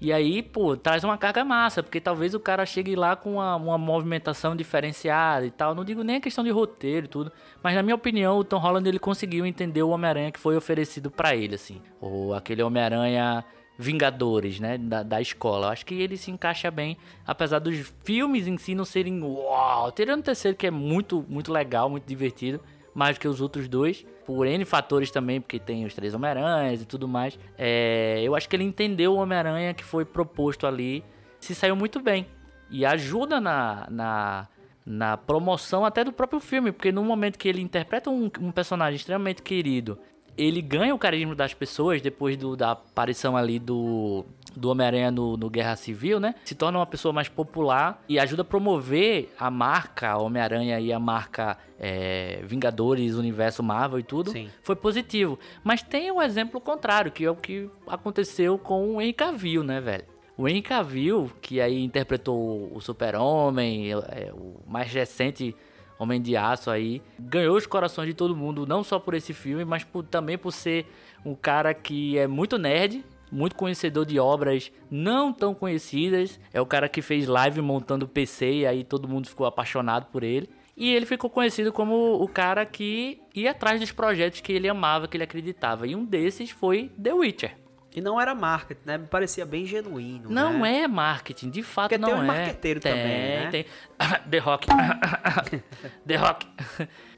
[0.00, 3.56] E aí, pô, traz uma carga massa, porque talvez o cara chegue lá com uma,
[3.56, 5.74] uma movimentação diferenciada e tal.
[5.74, 7.32] Não digo nem a questão de roteiro e tudo,
[7.62, 11.10] mas na minha opinião, o Tom Holland ele conseguiu entender o Homem-Aranha que foi oferecido
[11.10, 11.82] para ele, assim.
[12.00, 13.44] Ou aquele Homem-Aranha
[13.80, 15.66] Vingadores, né, da, da escola.
[15.66, 19.92] Eu acho que ele se encaixa bem, apesar dos filmes em si não serem uau.
[19.92, 22.60] Tirando o terceiro, que é muito, muito legal, muito divertido
[22.98, 26.84] mais que os outros dois, por N fatores também, porque tem os três Homem-Aranhas e
[26.84, 27.38] tudo mais.
[27.56, 31.04] É, eu acho que ele entendeu o Homem-Aranha que foi proposto ali,
[31.38, 32.26] se saiu muito bem.
[32.68, 34.48] E ajuda na, na,
[34.84, 38.96] na promoção até do próprio filme, porque no momento que ele interpreta um, um personagem
[38.96, 39.96] extremamente querido
[40.38, 44.24] ele ganha o carisma das pessoas depois do, da aparição ali do,
[44.56, 46.34] do Homem-Aranha no, no, Guerra Civil, né?
[46.44, 50.98] Se torna uma pessoa mais popular e ajuda a promover a marca Homem-Aranha e a
[50.98, 54.30] marca é, Vingadores, Universo Marvel e tudo.
[54.30, 54.48] Sim.
[54.62, 55.38] Foi positivo.
[55.64, 59.64] Mas tem o um exemplo contrário, que é o que aconteceu com o Henry Cavill,
[59.64, 60.04] né, velho?
[60.36, 65.54] O Henry Cavill, que aí interpretou o Super-Homem, é, o mais recente
[65.98, 69.64] Homem de Aço aí, ganhou os corações de todo mundo, não só por esse filme,
[69.64, 70.86] mas por, também por ser
[71.24, 76.38] um cara que é muito nerd, muito conhecedor de obras não tão conhecidas.
[76.52, 80.22] É o cara que fez live montando PC e aí todo mundo ficou apaixonado por
[80.22, 80.48] ele.
[80.76, 85.08] E ele ficou conhecido como o cara que ia atrás dos projetos que ele amava,
[85.08, 85.86] que ele acreditava.
[85.88, 87.67] E um desses foi The Witcher.
[87.94, 88.98] E não era marketing, né?
[88.98, 90.30] Me parecia bem genuíno.
[90.30, 90.80] Não né?
[90.80, 92.26] é marketing, de fato Porque não tem um é.
[92.26, 93.50] marqueteiro tem, também, né?
[93.50, 93.66] Tem,
[94.30, 94.66] The Rock.
[96.06, 96.46] The Rock.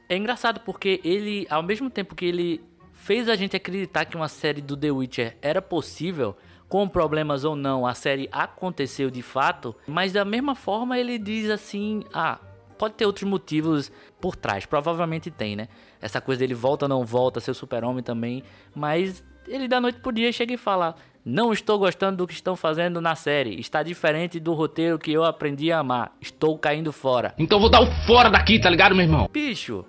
[0.09, 4.28] É engraçado porque ele, ao mesmo tempo que ele fez a gente acreditar que uma
[4.28, 6.37] série do The Witcher era possível,
[6.68, 11.50] com problemas ou não, a série aconteceu de fato, mas da mesma forma ele diz
[11.50, 12.38] assim: ah,
[12.78, 15.68] pode ter outros motivos por trás, provavelmente tem, né?
[16.00, 20.12] Essa coisa dele volta ou não volta, seu super-homem também, mas ele da noite pro
[20.12, 23.59] dia chega e fala: Não estou gostando do que estão fazendo na série.
[23.59, 26.12] Está diferente do roteiro que eu aprendi a amar.
[26.20, 27.35] Estou caindo fora.
[27.38, 29.29] Então vou dar o fora daqui, tá ligado, meu irmão?
[29.33, 29.85] Bicho,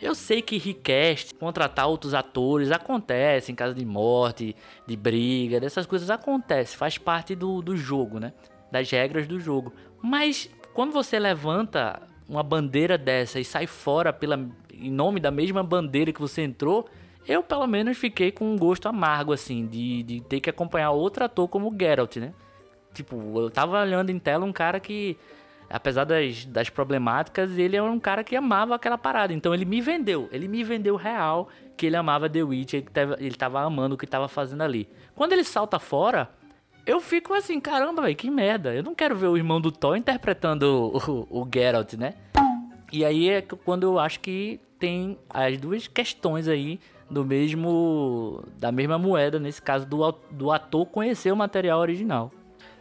[0.00, 4.54] eu sei que request, contratar outros atores, acontece em caso de morte,
[4.86, 8.32] de briga, dessas coisas acontece, faz parte do, do jogo, né?
[8.70, 9.72] Das regras do jogo.
[10.02, 14.38] Mas quando você levanta uma bandeira dessa e sai fora pela,
[14.72, 16.86] em nome da mesma bandeira que você entrou,
[17.26, 21.24] eu pelo menos fiquei com um gosto amargo, assim, de, de ter que acompanhar outro
[21.24, 22.32] ator como o Geralt, né?
[22.94, 25.18] Tipo, eu tava olhando em tela um cara que,
[25.68, 29.32] apesar das, das problemáticas, ele é um cara que amava aquela parada.
[29.32, 33.16] Então ele me vendeu, ele me vendeu real que ele amava The Witcher, que tava,
[33.20, 34.88] ele tava amando o que tava fazendo ali.
[35.14, 36.30] Quando ele salta fora,
[36.86, 38.72] eu fico assim, caramba, velho, que merda.
[38.72, 42.14] Eu não quero ver o irmão do Thor interpretando o, o, o Geralt, né?
[42.92, 46.78] E aí é quando eu acho que tem as duas questões aí
[47.10, 52.32] do mesmo da mesma moeda nesse caso do, do ator conhecer o material original.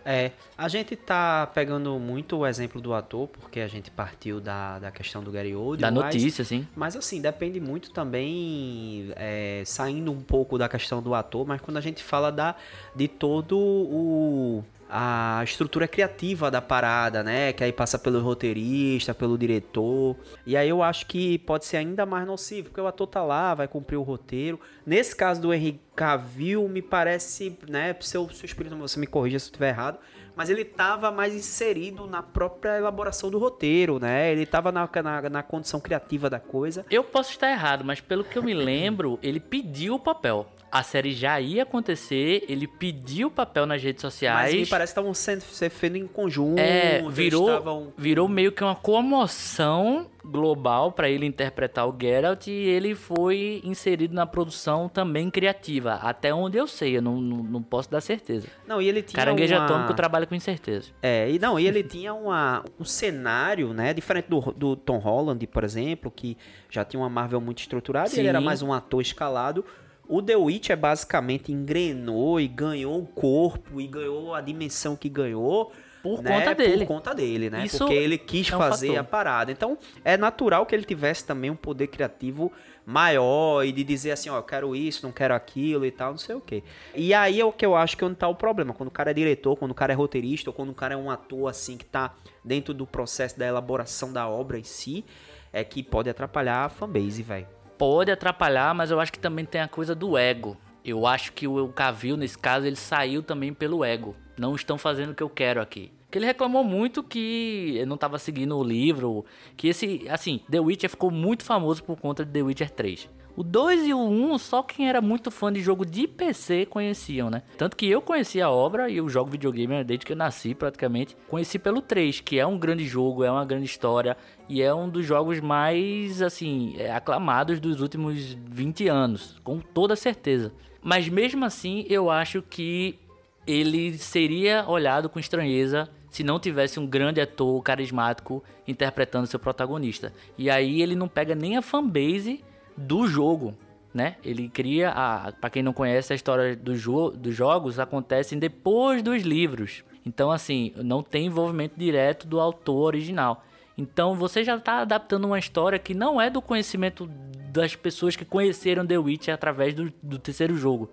[0.07, 4.77] É, a gente tá pegando muito o exemplo do ator, porque a gente partiu da,
[4.77, 5.81] da questão do Gary Oldman.
[5.81, 6.67] Da notícia, mas, sim.
[6.75, 11.77] Mas assim, depende muito também, é, saindo um pouco da questão do ator, mas quando
[11.77, 12.55] a gente fala da,
[12.95, 17.51] de todo o a estrutura criativa da parada, né?
[17.53, 20.15] Que aí passa pelo roteirista, pelo diretor.
[20.45, 23.53] E aí eu acho que pode ser ainda mais nocivo, porque o ator tá lá,
[23.53, 24.59] vai cumprir o roteiro.
[24.85, 27.95] Nesse caso do Henry Cavill, me parece, né?
[27.99, 29.97] Seu, seu espírito, você me corrija se eu estiver errado.
[30.35, 34.31] Mas ele tava mais inserido na própria elaboração do roteiro, né?
[34.31, 36.85] Ele tava na, na, na condição criativa da coisa.
[36.91, 40.83] Eu posso estar errado, mas pelo que eu me lembro, ele pediu o papel a
[40.83, 44.51] série já ia acontecer, ele pediu o papel nas redes sociais.
[44.51, 46.59] Mas me parece que estavam sendo feito em conjunto.
[46.59, 47.93] É, virou, estavam...
[47.97, 54.13] virou meio que uma comoção global para ele interpretar o Geralt e ele foi inserido
[54.13, 58.47] na produção também criativa, até onde eu sei, eu não, não, não posso dar certeza.
[58.67, 59.63] Não, e ele tinha Caranguejo uma...
[59.63, 60.89] atômico trabalha com incerteza.
[61.01, 65.47] É, e não, e ele tinha uma, um cenário, né, diferente do, do Tom Holland,
[65.47, 66.35] por exemplo, que
[66.69, 69.63] já tinha uma Marvel muito estruturada, e ele era mais um ator escalado
[70.07, 75.09] o The Witch é basicamente engrenou e ganhou o corpo e ganhou a dimensão que
[75.09, 75.71] ganhou.
[76.03, 76.37] Por né?
[76.37, 76.77] conta dele.
[76.77, 77.65] Por conta dele, né?
[77.65, 78.99] Isso Porque ele quis é um fazer fator.
[78.99, 79.51] a parada.
[79.51, 82.51] Então, é natural que ele tivesse também um poder criativo
[82.85, 86.19] maior e de dizer assim, ó, eu quero isso, não quero aquilo e tal, não
[86.19, 86.61] sei o quê.
[86.93, 88.71] E aí é o que eu acho que é onde tá o problema.
[88.71, 90.97] Quando o cara é diretor, quando o cara é roteirista, ou quando o cara é
[90.97, 92.13] um ator assim que tá
[92.43, 95.03] dentro do processo da elaboração da obra em si,
[95.51, 99.61] é que pode atrapalhar a fanbase, velho pode atrapalhar, mas eu acho que também tem
[99.61, 100.57] a coisa do ego.
[100.83, 104.15] Eu acho que o Cavill, nesse caso, ele saiu também pelo ego.
[104.37, 105.91] Não estão fazendo o que eu quero aqui.
[106.11, 109.25] Que ele reclamou muito que não estava seguindo o livro.
[109.57, 113.09] Que esse, assim, The Witcher ficou muito famoso por conta de The Witcher 3.
[113.37, 116.65] O 2 e o 1, um, só quem era muito fã de jogo de PC
[116.67, 117.43] conheciam, né?
[117.57, 121.17] Tanto que eu conheci a obra e eu jogo videogame desde que eu nasci, praticamente.
[121.27, 124.15] Conheci pelo 3, que é um grande jogo, é uma grande história
[124.47, 129.97] e é um dos jogos mais, assim, é, aclamados dos últimos 20 anos, com toda
[129.97, 130.53] certeza.
[130.81, 132.97] Mas mesmo assim, eu acho que
[133.45, 140.13] ele seria olhado com estranheza se não tivesse um grande ator carismático interpretando seu protagonista.
[140.37, 142.41] E aí ele não pega nem a fanbase
[142.75, 143.55] do jogo,
[143.93, 144.17] né?
[144.23, 149.01] Ele cria a, para quem não conhece a história do jo dos jogos acontecem depois
[149.01, 149.83] dos livros.
[150.05, 153.43] Então assim, não tem envolvimento direto do autor original.
[153.77, 157.09] Então você já está adaptando uma história que não é do conhecimento
[157.51, 160.89] das pessoas que conheceram The Witcher através do, do terceiro jogo.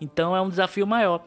[0.00, 1.24] Então é um desafio maior.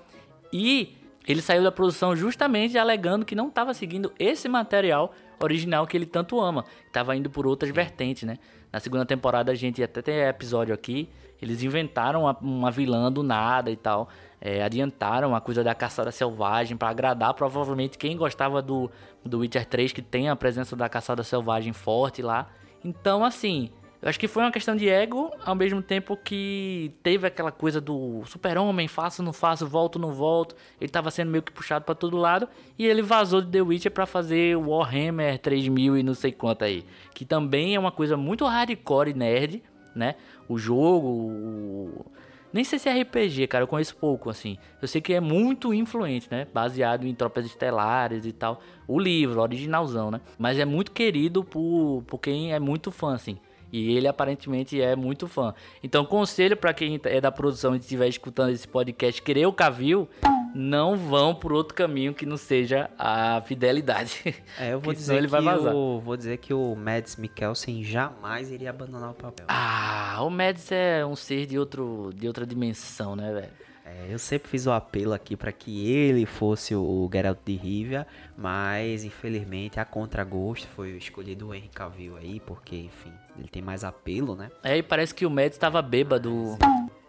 [0.51, 0.95] E
[1.27, 6.05] ele saiu da produção justamente alegando que não estava seguindo esse material original que ele
[6.05, 6.63] tanto ama.
[6.85, 8.37] Estava indo por outras vertentes, né?
[8.71, 11.09] Na segunda temporada a gente até tem episódio aqui.
[11.41, 14.07] Eles inventaram uma, uma vilã do nada e tal.
[14.39, 18.89] É, adiantaram a coisa da caçada selvagem para agradar provavelmente quem gostava do,
[19.25, 22.47] do Witcher 3, que tem a presença da caçada selvagem forte lá.
[22.83, 23.69] Então, assim,
[24.01, 27.81] eu acho que foi uma questão de ego, ao mesmo tempo que teve aquela coisa
[27.81, 30.55] do super-homem, faço, não faço, volto, não volto.
[30.79, 32.47] Ele tava sendo meio que puxado para todo lado.
[32.77, 36.85] E ele vazou de The Witcher para fazer Warhammer 3000 e não sei quanto aí.
[37.13, 39.63] Que também é uma coisa muito hardcore e nerd,
[39.95, 40.15] né?
[40.47, 42.05] O jogo, o...
[42.53, 44.57] Nem sei se é RPG, cara, eu conheço pouco, assim.
[44.81, 46.47] Eu sei que é muito influente, né?
[46.53, 48.61] Baseado em Tropas Estelares e tal.
[48.87, 50.21] O livro, originalzão, né?
[50.37, 53.37] Mas é muito querido por, por quem é muito fã, assim.
[53.71, 55.53] E ele aparentemente é muito fã.
[55.83, 60.07] Então, conselho para quem é da produção e estiver escutando esse podcast, querer o Cavil,
[60.53, 64.35] não vão por outro caminho que não seja a fidelidade.
[64.59, 65.75] É, eu vou dizer ele vai vazar.
[65.75, 69.45] O, vou dizer que o Mads Mikkelsen jamais iria abandonar o papel.
[69.47, 73.66] Ah, o Mads é um ser de outro de outra dimensão, né, velho?
[73.87, 78.05] É, eu sempre fiz o apelo aqui para que ele fosse o Geralt de Rivia,
[78.37, 83.85] mas infelizmente a contragosto foi escolhido o Henry Cavill aí, porque enfim, ele tem mais
[83.85, 84.51] apelo, né?
[84.61, 86.57] É, e parece que o Mads estava bêbado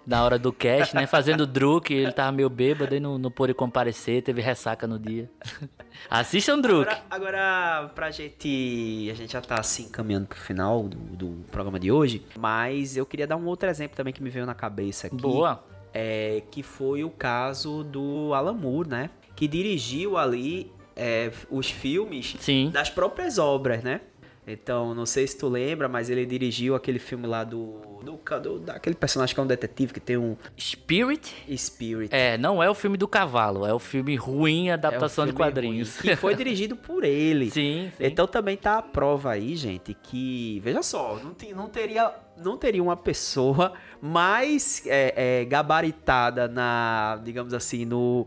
[0.06, 1.04] na hora do cast, né?
[1.04, 5.28] Fazendo Druk, ele tava meio bêbado e não, não pôde comparecer, teve ressaca no dia.
[6.08, 6.88] Assistam Druk.
[7.10, 9.08] Agora, agora, pra gente.
[9.10, 13.04] A gente já tá assim caminhando pro final do, do programa de hoje, mas eu
[13.04, 15.16] queria dar um outro exemplo também que me veio na cabeça aqui.
[15.16, 15.64] Boa
[16.00, 19.10] é, que foi o caso do Alan Moore, né?
[19.34, 22.70] Que dirigiu ali é, os filmes Sim.
[22.72, 24.02] das próprias obras, né?
[24.46, 27.97] Então, não sei se tu lembra, mas ele dirigiu aquele filme lá do.
[28.08, 30.36] Do, do daquele personagem que é um detetive que tem um.
[30.58, 31.34] Spirit?
[31.56, 32.14] Spirit.
[32.14, 35.98] É, não é o filme do cavalo, é o filme ruim, adaptação é de quadrinhos.
[35.98, 37.50] Ruim, que foi dirigido por ele.
[37.50, 38.04] Sim, sim.
[38.04, 40.60] Então também tá a prova aí, gente, que.
[40.60, 47.20] Veja só, não, tem, não teria não teria uma pessoa mais é, é, gabaritada na,
[47.24, 48.26] digamos assim, no,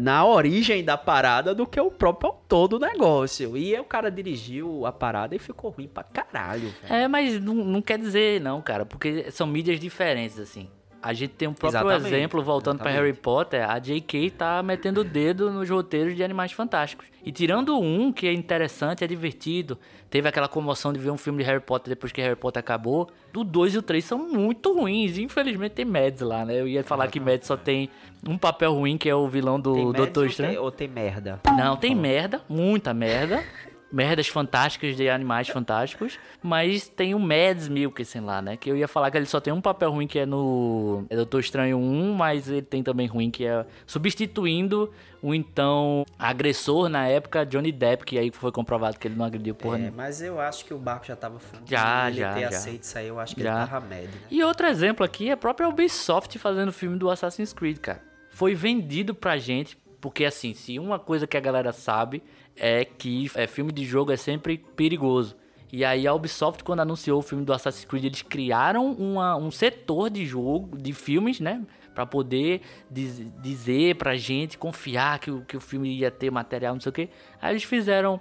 [0.00, 3.56] na origem da parada do que o próprio autor do negócio.
[3.56, 6.74] E o cara dirigiu a parada e ficou ruim pra caralho.
[6.88, 10.68] É, mas não, não quer dizer não, cara, porque são mídias diferentes, assim.
[11.06, 12.14] A gente tem um próprio Exatamente.
[12.14, 14.30] exemplo, voltando para Harry Potter, a J.K.
[14.30, 17.06] tá metendo o dedo nos roteiros de Animais Fantásticos.
[17.24, 19.78] E tirando um que é interessante, é divertido,
[20.10, 23.08] teve aquela comoção de ver um filme de Harry Potter depois que Harry Potter acabou,
[23.36, 25.16] o 2 e o 3 são muito ruins.
[25.18, 26.60] Infelizmente tem Mads lá, né?
[26.60, 27.88] Eu ia falar que Mads só tem
[28.26, 30.60] um papel ruim, que é o vilão do Doutor Estranho.
[30.60, 31.40] Ou tem merda?
[31.56, 33.44] Não, tem merda, muita merda
[33.90, 38.56] merdas fantásticas de animais fantásticos, mas tem o Mads Mikkelsen lá, né?
[38.56, 41.16] Que eu ia falar que ele só tem um papel ruim que é no é
[41.16, 47.06] Doutor Estranho 1, mas ele tem também ruim que é substituindo o então agressor na
[47.06, 50.40] época Johnny Depp, que aí foi comprovado que ele não agrediu porra é, mas eu
[50.40, 51.62] acho que o barco já tava fundo.
[51.66, 52.48] Já, ele já, ter já.
[52.48, 53.60] aceito isso aí, eu acho que já.
[53.60, 54.08] ele tava médio.
[54.08, 54.20] Né?
[54.30, 58.02] E outro exemplo aqui é a própria Ubisoft fazendo filme do Assassin's Creed, cara.
[58.30, 62.22] Foi vendido pra gente porque assim, se uma coisa que a galera sabe
[62.56, 65.36] é que é, filme de jogo é sempre perigoso.
[65.72, 69.50] E aí a Ubisoft, quando anunciou o filme do Assassin's Creed, eles criaram uma, um
[69.50, 71.62] setor de jogo, de filmes, né?
[71.94, 76.80] Pra poder diz, dizer pra gente, confiar que, que o filme ia ter material, não
[76.80, 77.08] sei o quê.
[77.40, 78.20] Aí eles fizeram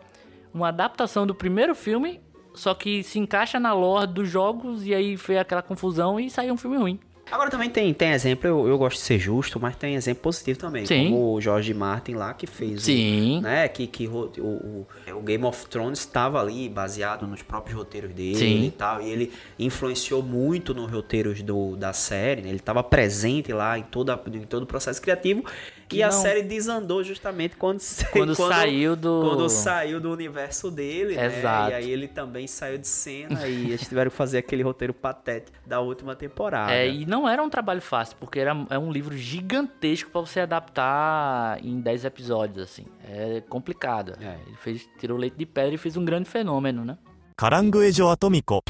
[0.53, 2.19] uma adaptação do primeiro filme,
[2.53, 6.53] só que se encaixa na lore dos jogos, e aí foi aquela confusão e saiu
[6.53, 6.99] um filme ruim.
[7.31, 10.59] Agora também tem, tem exemplo, eu, eu gosto de ser justo, mas tem exemplo positivo
[10.59, 10.85] também.
[10.85, 11.05] Sim.
[11.05, 12.83] Como o George Martin lá que fez.
[12.83, 13.39] Sim.
[13.39, 17.75] O, né, que, que o, o, o Game of Thrones estava ali baseado nos próprios
[17.75, 18.65] roteiros dele Sim.
[18.65, 19.01] e tal.
[19.01, 22.41] E ele influenciou muito nos roteiros do, da série.
[22.43, 25.43] Né, ele estava presente lá em, toda, em todo o processo criativo
[25.91, 26.07] e não...
[26.07, 27.79] a série desandou justamente quando,
[28.11, 31.69] quando, quando, saiu do quando saiu do universo dele, Exato.
[31.69, 31.71] Né?
[31.71, 35.57] E aí ele também saiu de cena e eles tiveram que fazer aquele roteiro patético
[35.65, 36.73] da última temporada.
[36.73, 40.39] É, e não era um trabalho fácil, porque era é um livro gigantesco para você
[40.39, 42.85] adaptar em 10 episódios assim.
[43.07, 44.13] É complicado.
[44.19, 44.25] É.
[44.25, 46.97] é, ele fez tirou leite de pedra e fez um grande fenômeno, né?
[47.37, 48.61] Caranguejo Atômico.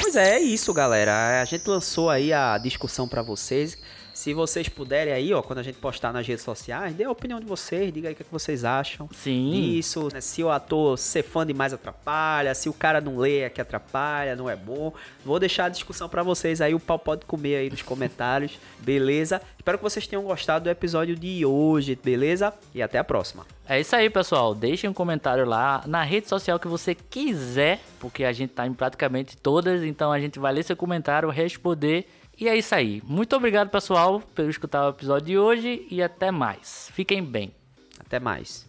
[0.00, 1.40] Pois é, é isso, galera.
[1.40, 3.76] A gente lançou aí a discussão para vocês.
[4.14, 7.40] Se vocês puderem aí, ó, quando a gente postar nas redes sociais, dê a opinião
[7.40, 9.08] de vocês, diga aí o que, é que vocês acham.
[9.12, 9.52] Sim.
[9.76, 10.20] Isso, né?
[10.20, 14.36] Se o ator ser fã demais atrapalha, se o cara não lê é que atrapalha,
[14.36, 14.92] não é bom.
[15.24, 19.40] Vou deixar a discussão pra vocês aí, o pau pode comer aí nos comentários, beleza?
[19.58, 22.52] Espero que vocês tenham gostado do episódio de hoje, beleza?
[22.74, 23.46] E até a próxima.
[23.68, 24.54] É isso aí, pessoal.
[24.54, 28.74] Deixem um comentário lá na rede social que você quiser, porque a gente tá em
[28.74, 32.06] praticamente todas, então a gente vai ler seu comentário, responder.
[32.42, 33.00] E é isso aí.
[33.06, 36.90] Muito obrigado, pessoal, por escutar o episódio de hoje e até mais.
[36.92, 37.54] Fiquem bem.
[38.00, 38.68] Até mais.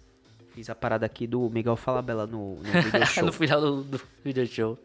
[0.54, 3.26] Fiz a parada aqui do Miguel Falabella no, no video show.
[3.26, 4.78] no final do, do video show.